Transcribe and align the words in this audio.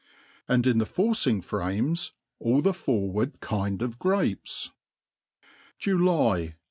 And 0.47 0.65
in 0.65 0.79
the 0.79 0.87
forcing 0.87 1.41
frames 1.41 2.13
all 2.39 2.63
the 2.63 2.73
forward 2.73 3.39
kind 3.39 3.83
of 3.83 3.99
grapes. 3.99 4.71
July. 5.77 6.55